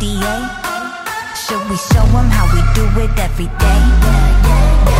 Should 0.00 1.68
we 1.68 1.76
show 1.76 2.06
them 2.06 2.30
how 2.30 2.46
we 2.54 2.62
do 2.74 2.84
it 3.02 3.18
every 3.18 3.48
day? 3.58 4.99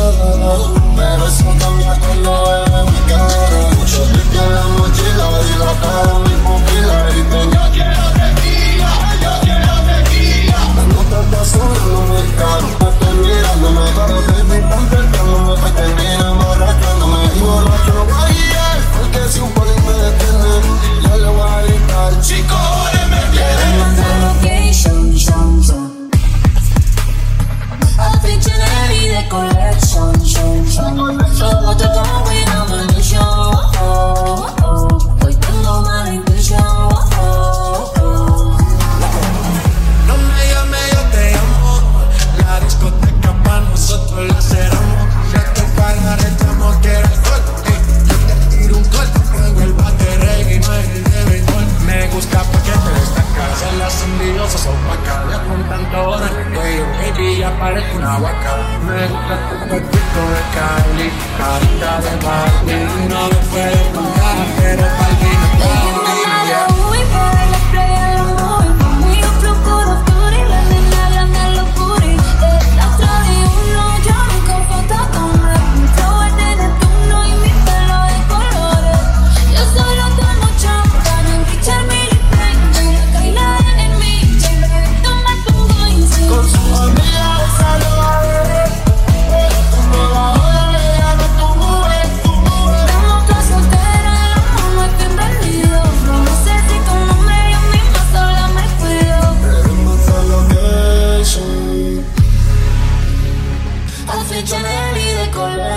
Acabé 54.89 55.35
con 55.47 55.63
tanto 55.69 56.09
oro 56.09 56.25
en 56.25 56.35
el 56.37 56.49
mi 56.49 57.43
parece 57.59 57.97
una 57.97 58.17
huaca. 58.17 58.51
Me 58.85 59.07
gusta 59.07 59.35
tu 59.49 59.55
cuerpito 59.69 60.21
de 60.33 60.41
cali, 60.55 61.07
carita 61.37 62.01
de 62.01 62.10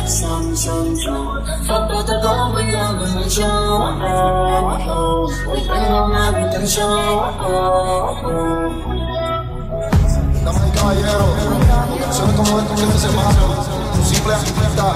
like 0.05 0.13
some 0.13 0.55
some. 0.57 0.97
Fuck 1.67 1.89
both 1.89 2.07
the 2.07 2.21
bomb, 2.23 2.55
we 2.55 2.63
love 2.73 3.31
show. 3.31 3.79
Damas 10.45 10.69
y 10.69 10.71
caballeros, 10.77 11.31
como 12.37 12.53
que 12.75 12.99
se. 12.99 13.09
Un 13.95 14.05
simple 14.05 14.35
artista 14.35 14.87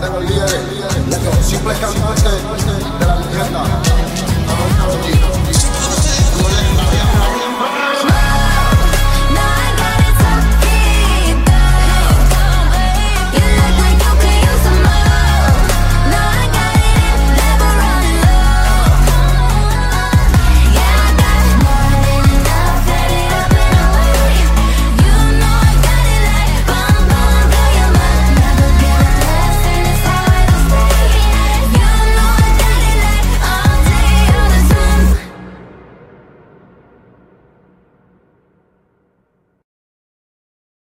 de 0.00 0.06
los 0.10 0.22
líderes, 0.24 0.62
de 1.06 1.16
los 1.24 1.46
simples 1.46 1.78
cantantes 1.78 2.24
de 2.98 3.06
la 3.06 3.14
leyenda. 3.16 3.62